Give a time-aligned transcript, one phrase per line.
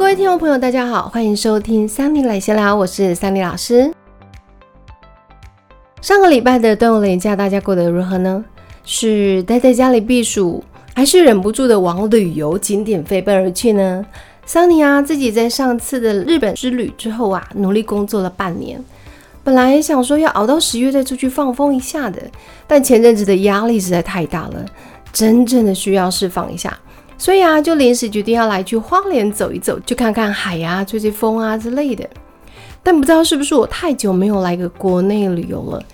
[0.00, 3.92] 各位听众朋友，大家好，欢迎收听桑尼来闲聊，我是桑尼老师。
[6.00, 8.42] 上个礼拜的端午连假，大家过得如何呢？
[8.82, 14.02] 是待在家里避暑，还是忍不住的往旅游景点飞奔而去呢？
[14.46, 18.82] 桑尼啊，自己在上次的日本之旅之后啊，努力工作了半年，
[19.44, 22.22] 本来想说要熬到十月再出去放风一下的，
[22.66, 24.64] 但前阵子的压力实在太大了，
[25.12, 26.74] 真正的需要释放一下，
[27.20, 32.08] 所以啊，就临时决定要来去花莲走一走，去看看海呀、吹吹风啊之类的。
[32.82, 35.84] 但不知道是不是我太久没有来个国内旅游了，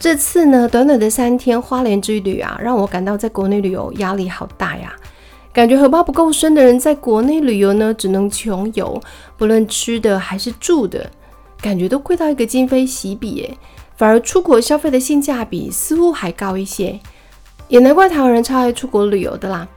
[0.00, 4.92] 这次呢，短短的三天花莲之旅啊，让我感到在国内旅游压力好大呀。
[5.52, 9.00] 感觉荷包不够深的人在国内旅游呢，只能穷游，
[9.38, 11.08] 不论吃的还是住的，
[11.60, 13.56] 感觉都贵到一个今非昔比耶。
[13.96, 16.98] 反而出国消费的性价比似乎还高一些，
[17.68, 19.68] 也难怪台湾人超爱出国旅游的啦。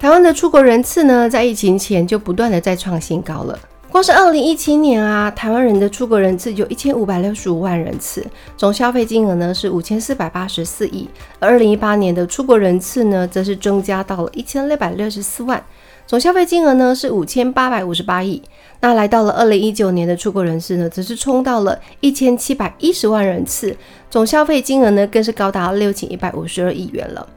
[0.00, 3.58] 台湾的出国人次呢，在疫情前就不断的在创新高了。
[3.90, 8.26] 光是二零一七年啊，台湾人的出国人次就一千五百六十五万人次，
[8.56, 11.06] 总消费金额呢是五千四百八十四亿。
[11.38, 15.62] 而二零一八年的出国人次呢，则是增加到了一千六百六十四万，
[16.06, 18.42] 总消费金额呢是五千八百五十八亿。
[18.80, 23.76] 那来到了二零一九年的出国人次呢，则是冲到了一千七百一十万人次，
[24.08, 27.28] 总消费金额呢更是高达六千一百五十二亿元了。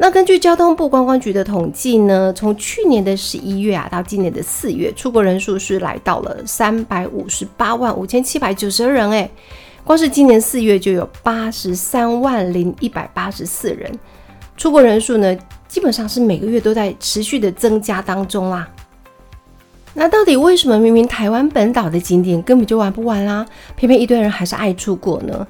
[0.00, 9.28] 那根据交通部观光局的统计呢，从去年的十一月啊到今年的四月，出国人数是来到了三百五十八万五千七百九十人，哎，
[9.82, 13.92] 光是今年四月就有八十三万零一百八十四人，
[14.56, 18.68] 出国人数呢基本上是每个月都在持续的增加当中啦。
[19.94, 25.44] 那到底为什么明明台湾本岛的景点根本就玩不完啦，偏偏一堆人还是爱出国呢？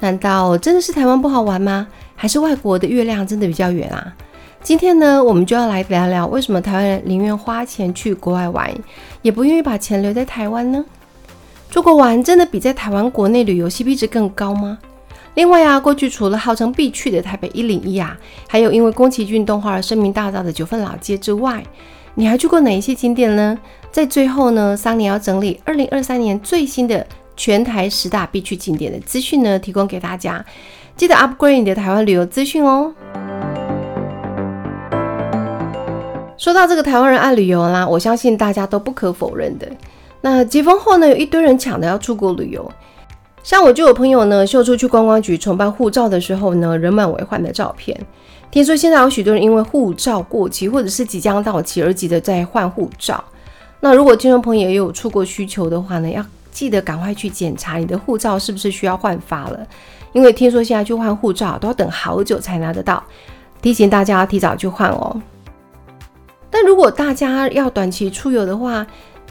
[0.00, 1.86] 难道真的是台湾不好玩吗？
[2.16, 4.14] 还是外国的月亮真的比较圆啊？
[4.62, 8.74] 今天呢，我们就要来聊聊为什么台湾人宁愿花钱去国外玩，
[9.20, 10.84] 也不愿意把钱留在台湾呢？
[11.70, 14.78] 出国玩真的比在台湾国内旅游 CP 值更高吗？
[15.34, 18.16] 另外啊，过去除了号称必去的台北一零一啊，
[18.48, 21.62] 还有因为宫崎骏动画而声名大噪的九份老街之外，
[22.14, 23.58] 你还去过哪一些景点呢？
[23.90, 27.06] 在最后呢，桑尼要整理二零二三年最新的
[27.36, 30.42] 全台十大必去景点的资讯呢，提供给大家。
[30.96, 32.94] 记得 upgrade 你的台湾旅游资讯哦。
[36.36, 39.66] 说到这个台湾人爱旅游啦，我相信大家都不可否认的。
[40.20, 42.70] 那解封后呢，有一堆人抢着要出国旅游。
[43.42, 47.98] 像我就有朋友呢，秀出去观光局重办护照的时候呢，人满为患的照片。
[48.52, 53.22] 听说现在有许多人因为护照过期或者是即将到期而急的在换护照。
[53.80, 59.66] 那如果听众朋友也有出国需求的话呢，要记得赶快去检查你的护照是不是需要换发了。
[60.12, 63.02] 因为听说现在去换护照都要等好久才拿得到，
[63.60, 65.20] 提醒大家要提早去换哦。
[66.48, 68.86] 但如果大家要短期出游的话，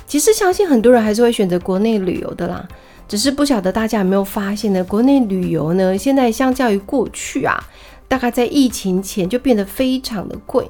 [0.05, 2.67] 其实相信很多人还是会选择国内旅游的啦。
[3.07, 4.83] 只是不晓得大家有没有发现呢？
[4.83, 7.63] 国内旅游呢，现在相较于过去啊，
[8.07, 10.67] 大概在疫情前就变得非常的贵。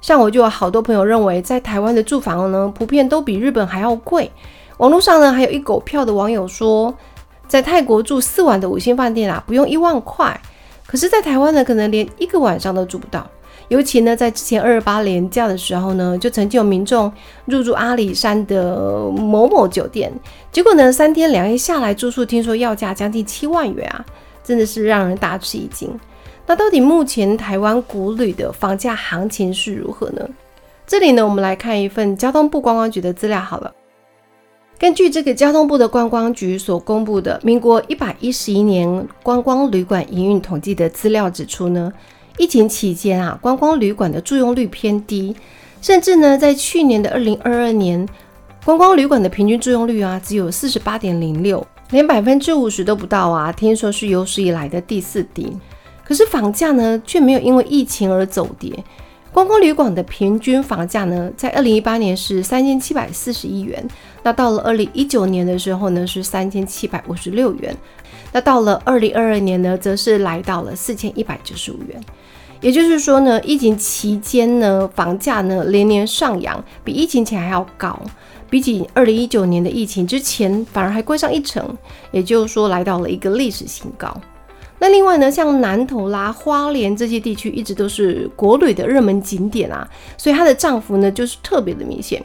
[0.00, 4.30] 像我就有好多朋友认为，在台湾的住房呢，普遍都比日本还要贵。
[4.78, 6.92] 网络上呢，还有一狗票的网友说。
[7.48, 10.38] 在泰国住四晚的五星饭店啊，不用一万块。
[10.86, 13.26] 可是，在台湾呢，可能连一个晚上都住不到。
[13.68, 17.10] 尤其呢，在之前二二八连假的时候呢，就曾经有民众
[17.46, 18.76] 入住阿里山的
[19.10, 20.12] 某某酒店，
[20.52, 24.04] 结果呢，三天两夜下来住宿，听说要价将近七万元啊，
[24.44, 25.90] 真的是让人大吃一惊。
[26.44, 30.28] 那到底目前台湾古旅的房价行情是如何呢？
[30.86, 33.72] 这里呢，我们来看一份交通部观光局的资料好了。
[34.78, 41.92] 根据这个交通部的观光局所公布的民国一百一十一年观光旅馆营运统计的资料指出呢，
[42.38, 45.34] 疫情期间啊，观光旅馆的住用率偏低，
[45.82, 48.08] 甚至呢，在去年的二零二二年，
[48.64, 55.52] 观光旅馆的平均住用率啊，只有四十八点零六，连百分之五十都不到啊，听说是有史以来的第四低。
[56.04, 58.72] 可是房价呢，却没有因为疫情而走跌。
[59.30, 63.86] 观光旅馆的平均房价呢，在二零一八年是三千七百四十亿元，
[64.22, 67.76] 那到了二零一九年的时候呢，是三千七百五十六元，
[68.32, 72.00] 那到了二零二二年呢，则是来到了四千一百九十五元。
[72.60, 77.96] 也就是说呢，疫情期间呢，房价呢连年上扬，比疫情前还要高，
[78.50, 81.64] 比起二零一九年的疫情之前，反而还贵上一成，
[82.10, 84.12] 也就是说，来到了一个历史新高。
[84.80, 92.20] 那另外呢，像南投啦、花莲这些地区，一直都是国旅的热门景点啊，所以它的涨幅呢就是特别的明显。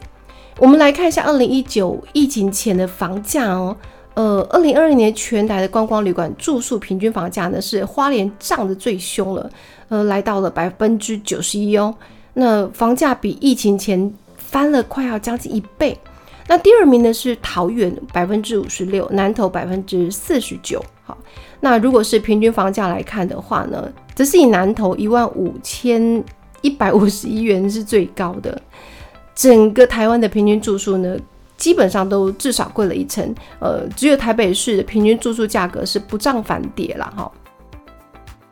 [0.58, 3.76] 我们来看一下二零一九疫情前的房价哦，
[4.14, 9.50] 呃，二零二二年全台的观光旅馆住宿平均房价呢是花莲涨的最凶了，
[9.88, 11.92] 呃，来到了百分之九十一哦。
[12.34, 15.98] 那房价比疫情前翻了快要将近一倍。
[16.46, 20.80] 那第二名呢是桃园百分之五十六，南投百分之四十九。
[21.02, 21.18] 好，
[21.58, 26.22] 那如果是平均房价来看的话呢，则是以南投一万五千
[26.60, 28.60] 一百五十一元是最高的。
[29.34, 31.16] 整个台湾的平均住宿呢，
[31.56, 33.34] 基本上都至少贵了一成。
[33.58, 37.30] 呃，只有台北市的平均住宿价格是不涨反跌了哈。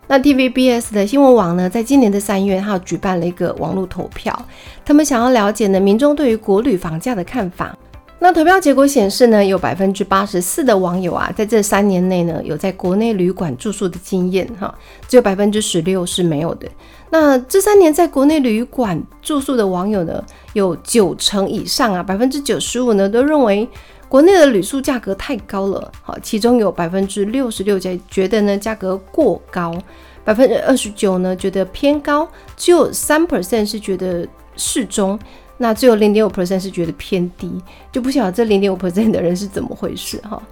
[0.08, 4.36] 那 TVBS 的新闻网呢，在今年的三月，它举办了一个网络投票，
[4.84, 7.76] 他们想要了解呢民众对于国旅房价的看法。
[8.22, 14.72] 那投票结果显示呢，有百分之八十四的网友啊，在这三年内呢，有在国内旅馆住宿的经验哈，
[15.08, 16.68] 只有百分之十六是没有的。
[17.10, 23.68] 那这三年在国内旅馆住宿的网友呢，有九成以上啊，百分之九十五呢，都认为
[24.08, 25.90] 国内的旅宿价格太高了。
[26.02, 29.76] 好，其中有百分之六十六在觉得呢价格过高，
[30.22, 35.18] 百分之二十九呢觉得偏高，只有三 percent 是觉得适中。
[35.62, 37.48] 那只有零点五 percent 是觉得偏低，
[37.92, 40.42] 就不晓得这零点五 percent 的人是怎么回事哈。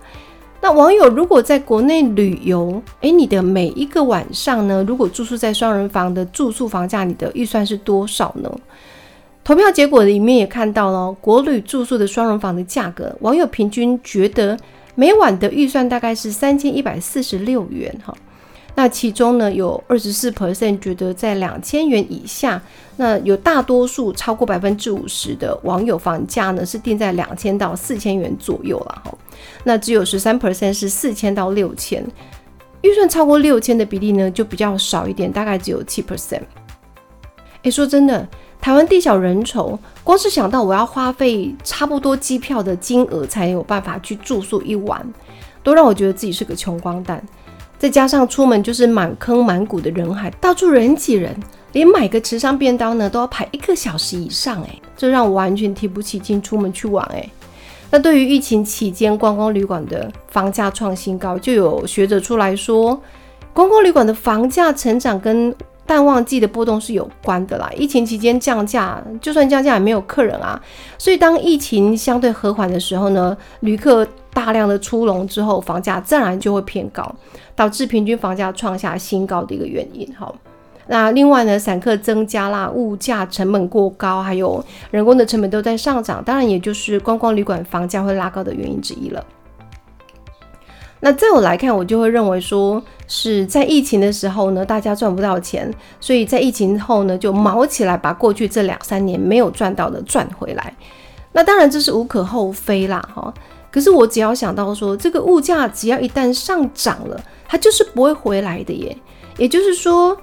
[0.60, 8.48] 那网友如果在国内旅游，诶，你的每一个晚上呢，如果住宿在双人房的住宿房价，你的预算是多少呢？
[9.42, 14.56] 投票结果里面也看到了国旅住宿的双人房的价格，网友平均觉得
[14.94, 18.14] 每晚的预算大概是三千一百四十六元哈。
[18.74, 22.60] 那其中呢，有二十四 percent 觉得在两千元以下，
[22.96, 29.12] 那有大多数超过百分之五十的网友房价呢是定在两千到四千元左右了哈。
[29.64, 32.02] 那只有十三 percent 是四千到六千，
[32.82, 36.42] 预算超过六千的比例呢就比较少一点，大概只有七 percent。
[37.62, 38.26] 哎，说真的，
[38.60, 45.06] 台湾地小人稠，光是想到我要花费差不多机票的金额才有办法去住宿一晚，
[45.62, 47.22] 都让我觉得自己是个穷光蛋。
[47.80, 51.34] 再加上出门就是满坑满谷的人海，到处人挤人，
[51.72, 57.26] 连买个池上便当呢都要排一个小时以上，哎，这让我完全提不起劲出门去玩，哎。
[57.90, 63.00] 那对于疫情期间观光旅馆的房价创新高，就有学者出来说，
[63.54, 65.52] 观光旅馆的房价成长跟
[65.90, 67.68] 淡旺季的波动是有关的啦。
[67.76, 70.60] 疫情期间降价，就算降价也没有客人啊，
[70.96, 74.06] 所以当疫情相对和缓的时候呢，旅客。
[74.32, 77.12] 大量的出笼之后，房价自然就会偏高，
[77.56, 80.08] 导致平均房价创下新高的一个原因。
[80.16, 80.32] 好，
[80.86, 89.22] 那另外呢，散客增加啦，物价成本过高，还有人工的成本都在上涨，当然也就是观光旅馆房价会拉高的原因之一了。
[91.00, 100.74] 那在我来看，我就会认为说是在疫情的时候呢，大家赚不到钱，所以在疫情后呢，就毛起来把过去这两三年没有赚到的赚回来。
[101.32, 103.32] 那当然这是无可厚非啦，哈。
[103.70, 108.96] 可是我只要想到说，这个物价只要一旦上涨了，它就是不会回来的耶。
[109.38, 110.16] 也就是说，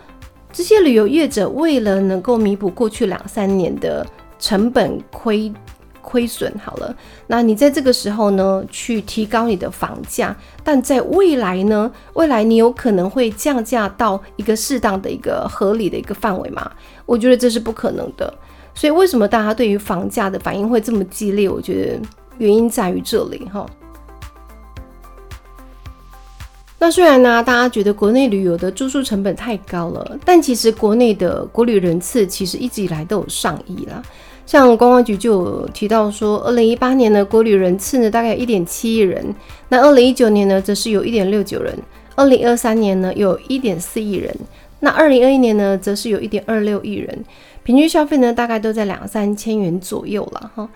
[0.52, 4.06] 这些旅游业者为了能够弥补过去两三年的
[4.38, 5.52] 成本亏
[6.10, 6.96] 亏损，好了，
[7.28, 10.34] 那你在这个时候呢，去提高你的房价，
[10.64, 16.72] 但在未来呢，未来你有可能会降价到一个适当的一个合理的一个范围吗？
[17.06, 18.34] 我觉得这是不可能的。
[18.74, 21.50] 所以为什么大家对于房价的反应会这么激烈？
[21.50, 22.08] 我觉得。
[22.40, 23.66] 原因在于这里哈。
[26.78, 34.04] 那虽然呢，大家觉得国内旅游的住宿成本太高了，但其实国内的国旅人次其实一直以来都有上亿啦。
[34.48, 39.22] 像观光局就有提到说，二零一八年的国旅人次呢，大概有一点七亿人；
[39.68, 41.76] 那二零一九年呢，则是有一点六九人；
[42.16, 44.34] 二零二三年呢，有一点四亿人；
[44.80, 47.26] 那二零二一年呢，则是有一点二六亿人。
[47.64, 50.70] 平均消费呢，大概都在两三千元左右了哈。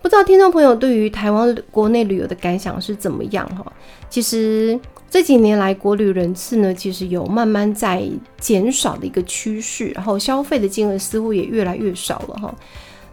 [0.00, 3.72] 不知道听众朋友对于台湾国内旅游的感想是怎么样哈？
[4.08, 4.78] 其实
[5.10, 8.08] 这几年来国旅人次呢，其实有慢慢在
[8.38, 12.54] 减少的一个趋势，然后消费的金额似乎也越来越少了哈。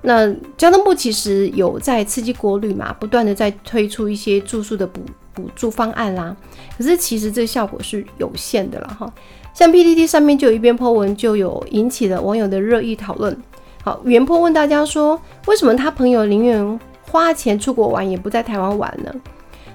[0.05, 5.01] 那交通部其实有在刺激国旅嘛，不断的在推出一些住宿的补
[5.33, 6.35] 补助方案啦，
[6.77, 9.11] 可是其实这效果是有限的了哈。
[9.53, 13.35] 像 PPT 上面就有一篇 po 文，就有引起了网友的热议讨论。
[13.83, 19.11] 好，原 po 问大家说，为什么他朋友宁愿花钱出国玩，也不在台湾玩呢？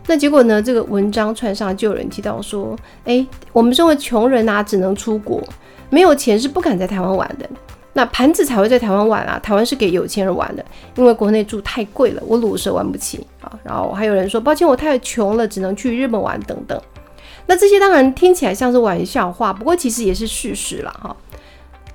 [0.06, 0.62] 那结果呢？
[0.62, 5.42] 这个文章串上就有人提到说，哎，我们身为穷人啊，只能出国，
[5.88, 7.48] 没有钱是不敢在台湾玩的。
[7.92, 10.64] 那盘子才会在台湾玩啊，台湾是给有钱人玩的，
[10.96, 13.50] 因为国内住太贵了，我裸蛇玩不起啊。
[13.64, 16.80] 然后还有人说，抱歉，我太穷了，只能去日本玩等等。
[17.46, 21.16] 那这些当然听起来像是玩笑话，不过其实也是事实了哈。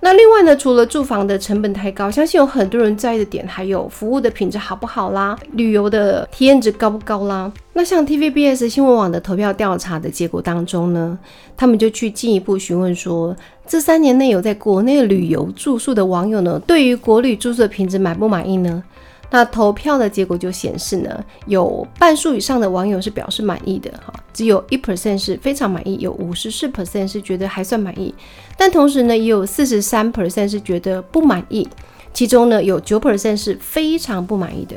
[0.05, 7.51] 那另外呢，除了住房的成本太高，相信有很多人在意的点还有服务的品质好不好啦，旅游的体验值高不高啦。
[7.73, 11.17] 那像 TVBS 新闻网的投票调查的结果当中呢，
[11.57, 13.35] 他们就去进一步询问说，
[13.65, 18.83] 这三年内有在国内旅游住宿的网友呢，对于国旅住宿的品质满不满意呢？
[19.31, 28.13] 那投票的结果就显示呢，有半数以上的网友是表示满意的哈，只有一 percent 是非常满意，有五十四 percent 是觉得还算满意，
[28.55, 31.67] 但同时呢，也有四十三 percent 是觉得不满意，
[32.13, 34.75] 其中呢有九 percent 是非常不满意的。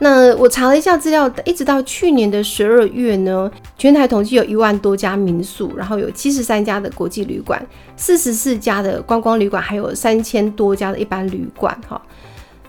[0.00, 7.60] 那我查了一下资料，一直到去年的十二月呢，全台统计有一万多家民宿，然后有七十三家的国际旅馆，
[7.96, 12.00] 四十四家的观光旅馆，还有三千多家的一般旅馆哈。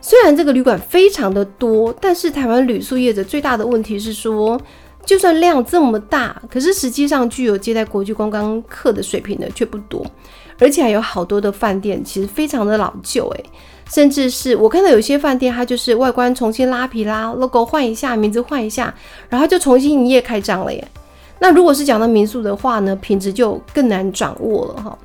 [0.01, 4.59] 虽然这个旅馆非常的多，但是台湾旅宿业者最大的问题是说，
[5.05, 10.05] 就算量这么大，可是实际上具有接待国际观光客的水平的却不多，
[10.59, 13.45] 而且还有好多的饭店其实非常的老旧，诶，
[13.89, 18.93] 甚至是我看到有些饭店它就是外观重新拉皮啦，logo 换一下，名字换一下，
[19.27, 20.87] 然后就重新营业开张了耶。
[21.39, 24.97] 那如果是讲到民宿的话呢，品质就更难掌握了哈。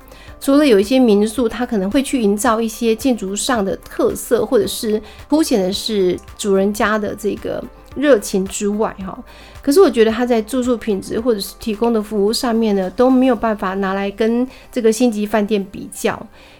[0.45, 7.63] 除了有一些民宿，它可能会去营造一些建筑上的特色，或者是凸显的是主人家的这个
[7.95, 9.17] 热情之外，哈，
[9.63, 16.15] 可是我觉得它在住宿品质或者是提供的服务上面呢，都没有办法拿来跟这个星级饭店比较。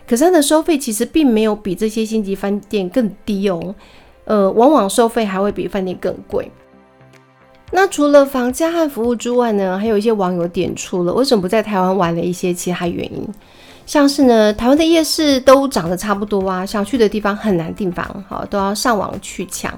[0.07, 3.75] 可是它的收费其实并没有比这些星级饭店更低哦，
[4.23, 6.51] 呃，往往收费还会比饭店更贵。
[7.71, 13.23] 那除了房价和服务之外呢，还有一些网友点出了为什么不在台湾玩的一些其他原因。
[13.85, 19.71] 像是呢，台湾的夜市都长得差不多啊，想去的地方很难订房，好都要上网去抢。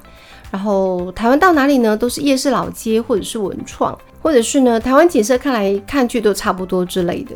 [0.49, 7.35] 然后台湾到哪里呢，都是夜市老街或者是文创，或者是呢，台湾景色看来看去都差不多之类的。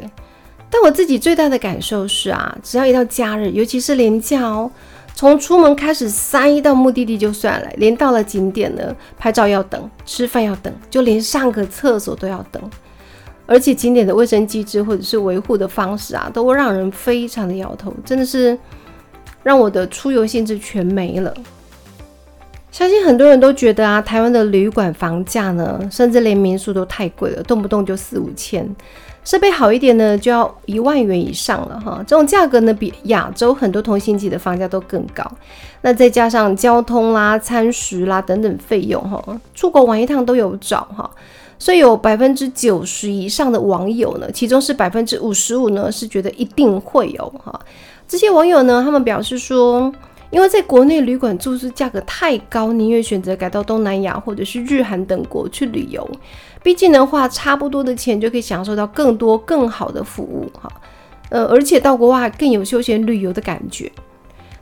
[0.70, 4.72] 但我自己最大的感受是啊，只要一到假日，尤其是连假哦，
[5.14, 12.62] 从出门开始塞到目的地就算了，连到了景点呢，拍照要等，吃饭要等，就连上个厕所都要等。
[13.52, 18.58] 而且景点的卫生机制或者是维护的方式啊，都会让人非常的摇头，真的是
[19.44, 21.34] 让我的出游兴致全没了。
[22.72, 28.66] 相信很多人都觉得啊，台湾的旅馆房价呢，甚至连民宿都太贵了，动不动就四五千，
[29.26, 32.02] 设备好一点呢，就要一万元以上了哈。
[32.08, 35.30] 这种价格呢，比亚洲很多同星级的房价都更高。
[35.82, 39.22] 那再加上交通啦、餐食啦等等费用哈，
[39.54, 41.12] 出国玩一趟都有找哈。
[41.62, 47.60] 所以有百分之九十以上的网友呢，其中是百分之五十五呢是觉得一定会有哈。
[48.08, 49.94] 这些网友呢，他们表示说，
[50.32, 56.10] 因为在国内旅馆住宿价格太高，宁愿选择改到东南亚或者是日韩等国去旅游，
[56.64, 60.68] 毕竟能花差不多的钱就可以享受到更多更好的服务哈。
[61.30, 63.92] 呃，而且到国外更有休闲旅游的感觉。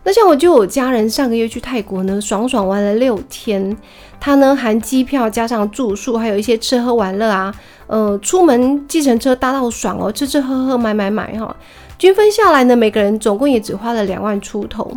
[0.09, 3.77] 那像我就有家人上个月去泰国呢，爽爽玩了六天。
[4.19, 7.53] 他呢含机票加上住宿，还有一些吃喝玩乐啊，
[7.85, 11.55] 呃，出门计程车搭到爽哦，吃吃喝喝买买买哈，
[11.99, 14.91] 均分下来呢，每个人总共也只花了两万出头。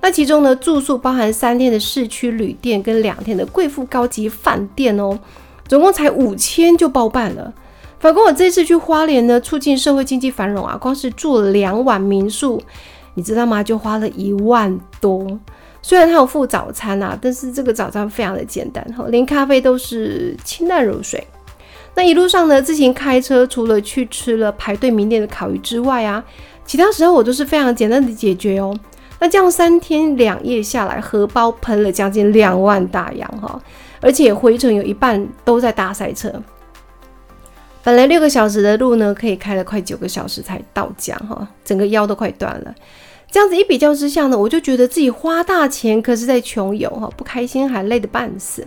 [0.00, 5.16] 那其中呢，住宿包含三天的市区旅店跟两天的贵妇高级饭店哦，
[5.68, 7.52] 总共才五千就包办了。
[8.00, 12.60] 反观我这次去花莲呢，促进社会经济繁荣啊，光是住两晚民宿。
[13.18, 13.60] 你知道吗？
[13.64, 15.26] 就花了一万多。
[15.82, 21.26] 虽然他有付早餐啊，但是这个早餐非常的简单哈，连咖啡都是清淡如水。
[21.96, 26.24] 那一路上呢，自行开车，除了去吃了排队名店的烤鱼之外啊，
[26.64, 28.72] 其他时候我都是非常简单的解决哦。
[29.18, 33.60] 那这样三天两夜下来，荷包喷了将近两万大洋哈，
[34.00, 36.32] 而且回程有一半都在大赛车。
[37.82, 42.74] 本来六个小时的路呢，可以开了快九个小时才到家哈，整个腰都快断了。
[43.30, 48.64] 这样子一比较之下呢，我就觉得自己花大钱，可是在穷游哈，不开心还累得半死。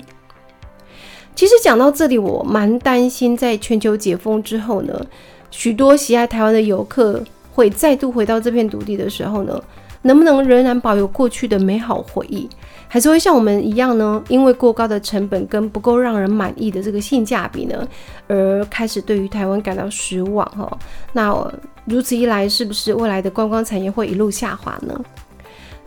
[1.34, 5.02] 其实讲到这里，我蛮担心，在全球解封之后呢，
[5.50, 9.60] 许多喜爱台湾的游客会再度回到这片土地的时候呢，
[10.04, 12.48] 能不能仍然保有过去的美好回忆？
[12.88, 14.22] 还是会像我们一样呢？
[14.28, 17.88] 因为过高的成本跟不够让人满意的这个性价比呢，
[18.28, 20.78] 而开始对于台湾感到失望哈。
[21.14, 21.32] 那
[21.86, 25.00] 如此一来，是不是未来的观光产业会一路下滑呢？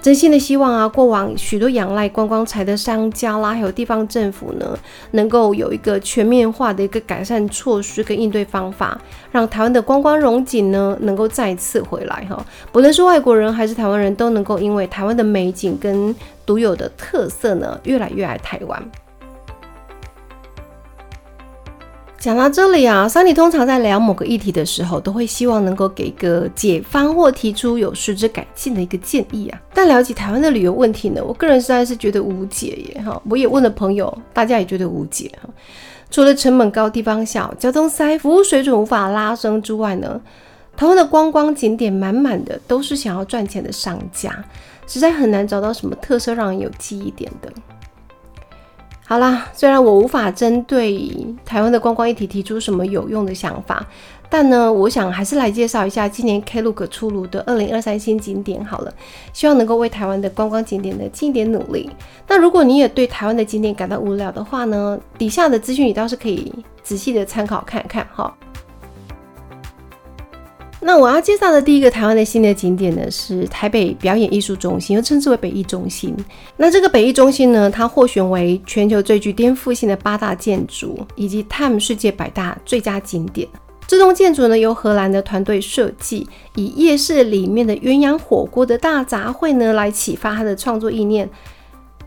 [0.03, 4.79] 真心的希望啊，过往许多仰赖观光财的商家啦，还有地方政府呢，
[5.13, 9.01] 能够有一个全面化的一个改善措施跟应对方法，
[9.33, 12.45] 让台湾的观光荣景呢，能够再次回来哈。
[12.71, 18.91] 不论是外国人还是台湾人都能够因为台湾的美景跟独有的特色呢，越来越爱台湾。
[22.25, 29.61] 讲到这里啊，桑尼通常在聊某个议题的时候，都会希望能够给个解方或提出有实质改进的一个建议啊。
[29.75, 33.21] 但了解台湾的旅游问题呢，我个人实在是觉得无解耶哈。
[33.29, 35.51] 我也问了朋友，大家也觉得无解哈。
[36.11, 40.19] 除了成本高、地方小、交通塞、服务水准无法拉升之外呢，
[40.79, 44.35] 台湾的观光景点满满的都是想要赚钱的商家，
[44.87, 47.53] 实在很难找到什么特色让人有记忆点的。
[49.07, 53.87] 好啦，虽然我无法针对台湾的观光议题提出什么有用的想法，
[54.31, 58.93] 但呢，我想还是来介绍一下今年 Klook 出炉的二零二三新景点好了，
[59.35, 61.91] 希望能够为台湾的观光景点的尽一点努力。
[62.27, 66.51] 那如果你也对台湾的景点感到无聊的话呢，底下的资讯你倒是可以
[66.83, 68.35] 仔细的参考看看哈。
[70.87, 76.15] 那我要介绍的第一个台湾的新的景点呢，是台北表演艺术中心，又称之为北艺中心。
[76.59, 83.49] 那这个北艺中心呢，它获选为全球最具颠覆性的八大建筑，以及 Time 世界百大最佳景点。
[83.87, 91.27] 这栋建筑呢，由荷兰的团队设计，以夜市里面的鸳鸯火锅的大杂烩呢，来启发他的创作意念。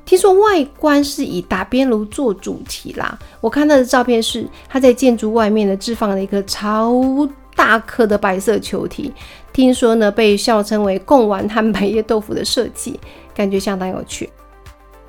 [0.06, 3.18] 听说外观是以打边炉做主题啦。
[3.42, 7.28] 我看到的照片是他在建筑外面呢，置放了一个超。
[7.58, 9.12] 大颗的白色球体，
[9.52, 12.98] 听说呢被笑称为“贡丸和百叶豆腐”的设计，
[13.36, 14.30] 感觉相当有趣。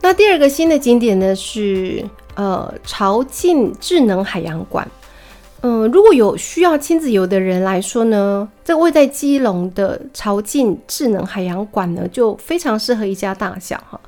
[0.00, 2.02] 那第二个新的景点呢是
[2.34, 4.88] 呃潮境智能海洋馆。
[5.60, 14.00] 嗯，如果有需要亲子游的人来说呢，这位在基隆的潮境智能海洋馆呢就非常适合一家大小哈。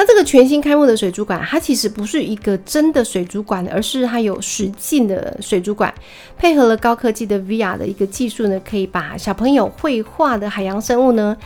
[0.00, 5.92] 那这个全新开幕的水族馆，它其实不是一个真的水族馆，而是它有实境的水族馆，
[6.38, 11.36] 配合了高科技的 VR 的一个技术呢，可以把小朋友绘画的海洋生物呢，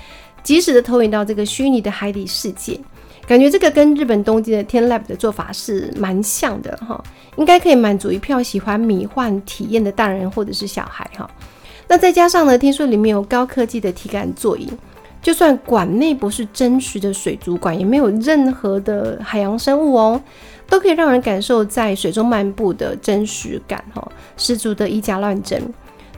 [0.45, 2.79] 及时的投影到这个虚拟的海底世界。
[3.27, 7.03] 感觉这个跟日本东京的天 Lab 的做法是蛮像的哈，
[7.35, 11.29] 应该可以满足一票喜欢迷幻体验的大人或者是小孩哈。
[11.89, 14.71] 那再加上呢，听说里面有高科技的体感座椅。
[15.25, 20.21] 就算馆内不是真实的水族馆，也没有任何的海洋生物哦，
[20.69, 25.63] 都可以让人感受在水中漫步的真实感哈，十足的以假乱真。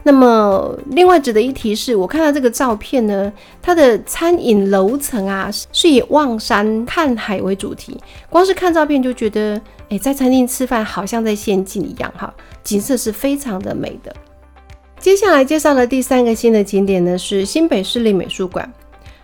[0.03, 7.97] 那么，另外值得一提是，我看到这个照片呢，它的餐饮楼层啊是以望山看海为主题，
[8.29, 14.13] 光是看照片就觉得，哎，在餐厅吃饭好像在仙境一样哈，景色是非常的美的。
[14.99, 18.69] 接下来介绍的第三个新的景点呢，是新北市立美术馆。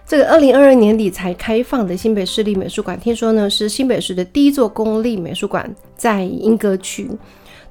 [0.06, 7.10] 这个二零二二年底才开放的新北市立美术馆，听说呢是新北市的第一座公立美术馆，在莺歌区。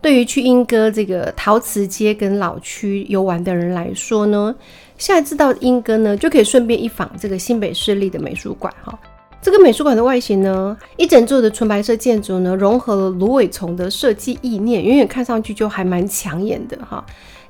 [0.01, 4.53] 对于去莺歌这个陶瓷街跟老区游玩的人来说呢，
[4.99, 8.99] 下一次到莺歌呢，就可以顺便一访这个新北市立的美术馆哈。
[9.41, 17.05] 这个美术馆的外形呢，一整座的纯白色建筑呢，融合了芦苇丛的设计意念，远远看上去就还蛮抢眼的哈，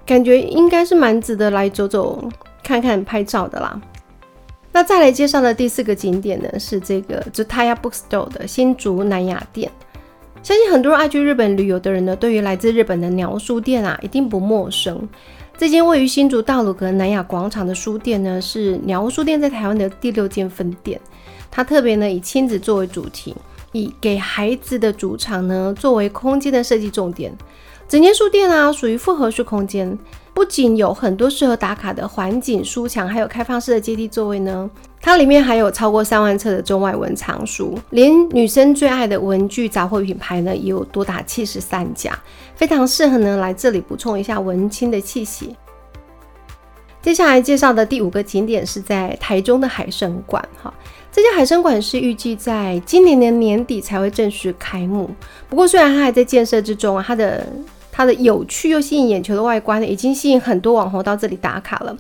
[0.05, 2.23] 感觉应该是蛮值得来走走
[2.63, 3.81] 看看拍照的啦。
[4.73, 9.71] 那再来介绍的第四个景点呢，是这个 Zutaya Bookstore 的新竹南雅店。
[10.43, 15.09] 相信很多爱去日本旅游的人呢，对于来自日本的鸟书店啊，一定不陌生。
[15.57, 21.01] 这间位于新竹大鲁阁南雅广场的书店呢，是鸟屋书店在台湾的第六间分店。
[21.51, 23.37] 它特别呢以亲子作为主题，
[23.73, 27.33] 以给孩子的主场呢作为空间的设计重点。
[27.93, 29.99] 整间书店啊，属于复合式空间。
[30.33, 34.71] 不仅有很多适合打卡的环景书墙，还有开放式的阶梯座位呢。
[34.99, 42.19] 它里面还有超过三万册的中外文藏书，连女生最爱的文具杂货品牌呢，也有多达七十三家，
[42.57, 45.55] 非常适合呢来这里补充一下文青的气息。
[47.03, 50.73] 接下来介绍的第五个景点是在台中的海生馆，哈，
[51.11, 55.11] 这家海生馆是预计在今年的年底才会正式开幕。
[55.51, 57.47] 不过虽然它还在建设之中啊，它的
[57.93, 61.97] 它的有趣又吸引眼球的外观呢，已经吸引很多网红到这里打卡了。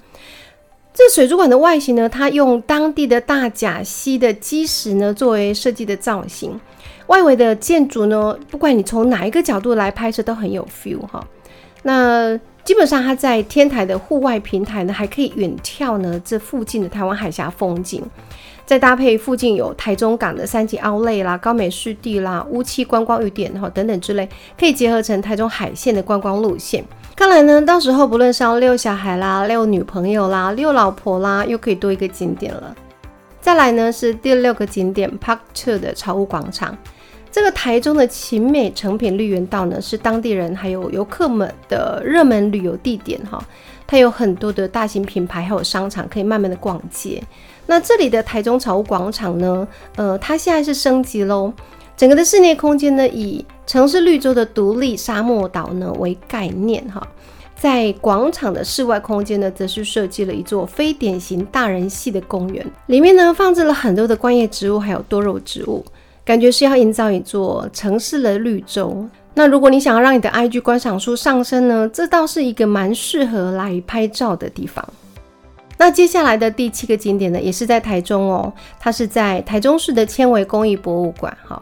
[0.94, 6.58] 这水族馆的外形呢，它用当地的大甲溪的基石呢作为设计的造型，
[7.06, 11.22] 外围的建筑呢，不管你从哪一个角度来拍摄都很有 feel 哈。
[11.82, 18.02] 那基本上它在天台的户外平台呢，还可以远眺呢这附近的台湾海峡风景。
[18.64, 26.82] 再搭配附近有台中港的三级奥类啦、高美湿地啦、乌七观光雨点哈等等之类，可以结合成台中海线的观光路线。
[27.14, 32.74] 看来呢，到时候不论是要遛小孩啦、遛女朋友啦、遛老婆啦，又可以多一个景点了。
[33.40, 36.76] 再来呢是第六个景点 Park Two 的潮屋广场。
[37.30, 43.42] 这个台中的晴美成品绿园道呢，是当地人还有游客们的热门旅游地点哈。
[43.86, 47.22] 它有很多的大型品牌还有商场可以慢慢的逛街。
[47.66, 49.66] 那这里的台中草屋广场呢？
[49.96, 51.52] 呃，它现在是升级喽，
[51.96, 57.06] 整个的室内空间呢以城市绿洲的独立沙漠岛呢为概念哈。
[57.54, 65.84] 在广场的室外空间呢，则是设计了一座非典型大人系的公园，里面呢放置了很多的观叶植物，还有多肉植物，
[66.24, 69.06] 感觉是要营造一座城市的绿洲。
[69.34, 74.86] 那如果你想要让你的 IG 观赏数上升呢，这倒是一个蛮适合来拍照的地方。
[75.82, 81.60] 那接下来的第七个景点呢，也是在台中哦，它是在台中市的纤维工艺博物馆哈。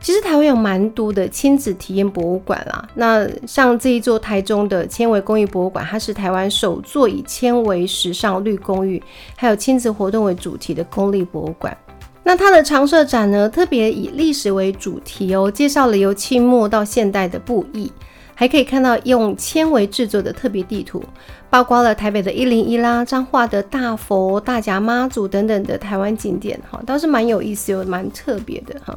[0.00, 2.88] 其实台湾有蛮多的亲子体验博物馆啦。
[2.94, 9.02] 那像这一座台中的纤维工艺博物馆，它是台湾首座以纤维、时尚、绿公寓，
[9.34, 11.76] 还有亲子活动为主题的公立博物馆。
[12.22, 17.90] 那它的常设展呢，特别以历史为主题哦，介绍了由清末到现代的布艺，
[18.38, 21.02] 还可以看到用纤维制作的特别地图，
[21.50, 28.96] 包括了台北的一零一啦、彰化的大佛、大甲妈祖等等的台湾景点哈，倒是蛮有意思又蛮特别的哈。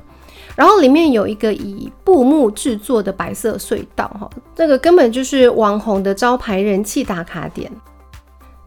[0.56, 7.71] 然后里面有一个以布幕制作的白色隧道，哈，这个根本就是网红的招牌人气打卡点。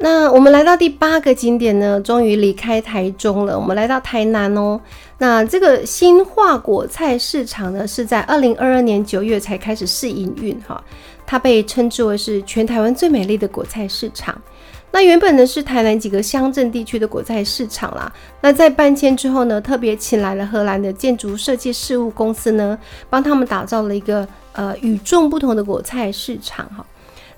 [0.04, 4.78] 那我们来到第八个景点呢，终于离开台中了，我们来到台南哦。
[5.16, 10.78] 那这个新化果菜市场呢，是在二零二二年九月才开始试营运，哈，
[11.24, 14.38] 它被称之为是全台湾最美丽的果菜市场。
[14.90, 18.12] 那原本呢是台南几个乡镇地区的果菜市场啦，
[18.42, 26.84] 那在搬迁之后呢，特别请来了荷兰的建筑设计事务公司呢，帮他们打造了一个呃与众不同的果菜市场哈。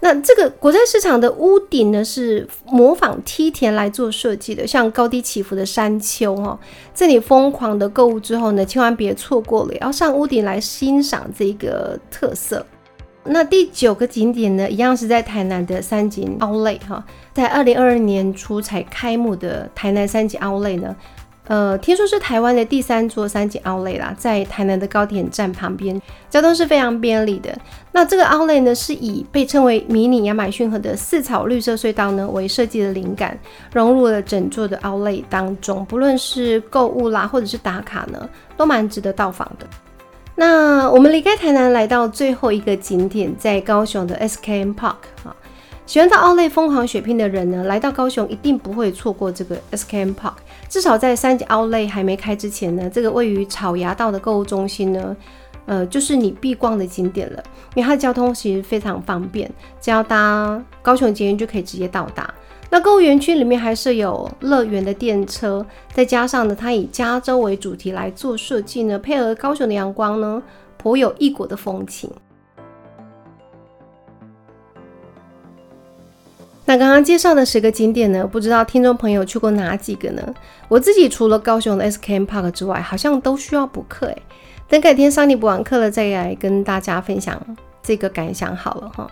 [0.01, 6.59] 那这个国债市场的屋顶呢是模仿梯田来做设计的，像高低起伏的山丘哈。
[6.93, 12.65] 在你疯狂的购物之后呢，千万别错过了，要上屋顶来欣赏这个特色。
[13.25, 20.95] 那第九个景点呢，一样是在台南的三井奥莱哈，在二零二二年初才开幕的台南三井奥莱呢，
[21.49, 27.57] 呃，听说是台湾的第三座三井奥莱啦，在台南的高铁站旁边，交通是非常便利的。
[27.93, 33.39] 那这个奥莱呢，是以被称为迷你亚马逊河的四草绿色隧道呢为设计的灵感，
[33.73, 39.67] 融入了整座的奥莱当中，不论是购物啦，或者是打卡呢，都蛮值得到访的。
[40.35, 45.35] 那我们离开台南，来到最后一个景点，在高雄的 SKM Park 啊。
[45.87, 50.35] 喜欢到奥莱疯狂血拼的人呢，来到高雄一定不会错过这个 SKM Park。
[50.69, 55.17] 至少在三级奥莱还没开之前呢，这个位于草衙道的购物中心呢，
[55.67, 57.43] 呃，就是你必逛的景点了。
[57.75, 59.51] 因为它的交通其实非常方便，
[59.81, 62.33] 只要搭高雄捷运就可以直接到达。
[62.69, 70.43] 那购物园区里面还设有乐园的电车，再加上呢，它以加州为主题来做设计呢，配合高雄的阳光呢，
[70.77, 72.11] 颇有异国的风情。
[76.69, 80.35] 那刚刚介绍的十个景点呢，不知道听众朋友去过哪几个呢？
[80.69, 84.23] 我自己除了高雄的 SKM Park 之外，好像都需要补课诶。
[84.69, 87.41] 等改天桑尼补完课了，再来跟大家分享
[87.85, 89.09] 这个感想好了哈。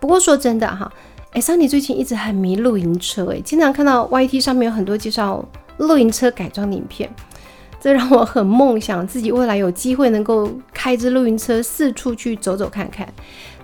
[0.00, 0.90] 不过说真的哈。
[1.32, 5.42] 哎，桑尼最近一直很迷露营车，哎，经常看到 YT 上面有很多介绍
[5.76, 7.08] 露营车改装的影片，
[7.80, 13.06] 这让我很梦想自己未来有机会能够开着露营车四处去走走看看，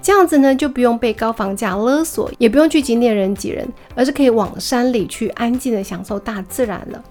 [0.00, 7.04] 这样子呢就不用被高房价勒索，也不用去景点人挤人，而是可以往山里去安静的享受大自然了。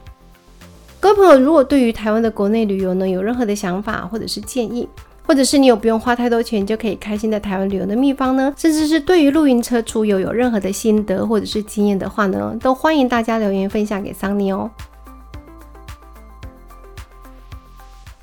[1.00, 4.88] 各位朋友，如果对于台湾的国内旅游呢有任何的想法或者是建议，
[5.28, 8.52] 或者是你有不用花太多钱就可以开心在台湾旅游的秘方呢？
[8.58, 14.72] 甚至是对于露营车出游有任何的心得或者是经验的话呢，都欢迎大家留言分享给桑尼哦。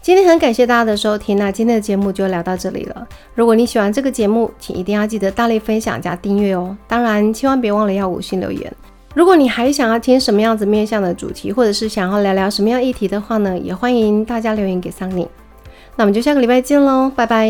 [0.04, 3.08] 今天很感谢大家的收听，那今天的节目就聊到这里了。
[3.34, 6.76] 如果你喜欢这个节目，请一定要记得大力分享加订阅哦。
[6.86, 8.70] 当然，千万别忘了要五星留言。
[9.14, 15.26] 如果你还想要听什么样子面向的主题，或者是想要聊聊什么样议题的话呢，也欢迎大家留言给桑尼。
[15.96, 17.48] 那我们就下个礼拜见喽，拜拜。